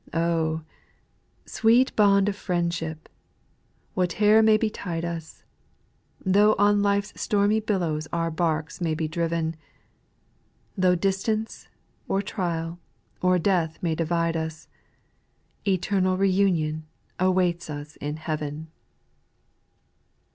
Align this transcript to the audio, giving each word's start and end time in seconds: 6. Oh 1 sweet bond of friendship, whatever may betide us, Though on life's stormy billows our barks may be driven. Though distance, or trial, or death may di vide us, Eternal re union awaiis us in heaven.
6. 0.07 0.17
Oh 0.17 0.51
1 0.53 0.65
sweet 1.45 1.95
bond 1.95 2.27
of 2.27 2.35
friendship, 2.35 3.07
whatever 3.93 4.41
may 4.41 4.57
betide 4.57 5.05
us, 5.05 5.43
Though 6.25 6.55
on 6.57 6.81
life's 6.81 7.13
stormy 7.21 7.59
billows 7.59 8.07
our 8.11 8.31
barks 8.31 8.81
may 8.81 8.95
be 8.95 9.07
driven. 9.07 9.55
Though 10.75 10.95
distance, 10.95 11.67
or 12.07 12.23
trial, 12.23 12.79
or 13.21 13.37
death 13.37 13.77
may 13.83 13.93
di 13.93 14.05
vide 14.05 14.35
us, 14.35 14.67
Eternal 15.67 16.17
re 16.17 16.31
union 16.31 16.87
awaiis 17.19 17.69
us 17.69 17.95
in 17.97 18.17
heaven. 18.17 18.71